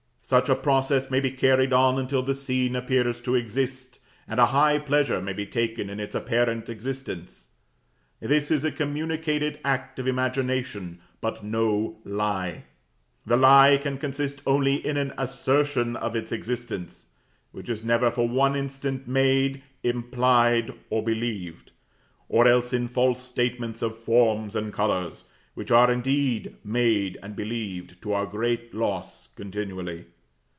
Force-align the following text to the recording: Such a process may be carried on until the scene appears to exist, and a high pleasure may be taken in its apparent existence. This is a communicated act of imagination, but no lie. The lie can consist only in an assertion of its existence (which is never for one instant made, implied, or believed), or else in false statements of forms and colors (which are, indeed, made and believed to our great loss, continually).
Such 0.23 0.47
a 0.47 0.55
process 0.55 1.11
may 1.11 1.19
be 1.19 1.31
carried 1.31 1.73
on 1.73 1.99
until 1.99 2.21
the 2.23 2.35
scene 2.35 2.73
appears 2.73 3.19
to 3.21 3.35
exist, 3.35 3.99
and 4.25 4.39
a 4.39 4.45
high 4.45 4.79
pleasure 4.79 5.19
may 5.19 5.33
be 5.33 5.45
taken 5.45 5.89
in 5.89 5.99
its 5.99 6.15
apparent 6.15 6.69
existence. 6.69 7.49
This 8.21 8.49
is 8.49 8.63
a 8.63 8.71
communicated 8.71 9.59
act 9.65 9.99
of 9.99 10.07
imagination, 10.07 11.01
but 11.19 11.43
no 11.43 11.97
lie. 12.05 12.63
The 13.25 13.35
lie 13.35 13.75
can 13.77 13.97
consist 13.97 14.41
only 14.47 14.75
in 14.75 14.95
an 14.95 15.11
assertion 15.17 15.97
of 15.97 16.15
its 16.15 16.31
existence 16.31 17.07
(which 17.51 17.67
is 17.67 17.83
never 17.83 18.09
for 18.09 18.25
one 18.25 18.55
instant 18.55 19.09
made, 19.09 19.61
implied, 19.83 20.71
or 20.89 21.03
believed), 21.03 21.71
or 22.29 22.47
else 22.47 22.71
in 22.71 22.87
false 22.87 23.21
statements 23.21 23.81
of 23.81 23.97
forms 23.97 24.55
and 24.55 24.71
colors 24.71 25.25
(which 25.55 25.71
are, 25.71 25.91
indeed, 25.91 26.55
made 26.63 27.17
and 27.21 27.35
believed 27.35 28.01
to 28.01 28.13
our 28.13 28.25
great 28.25 28.73
loss, 28.73 29.27
continually). 29.35 30.05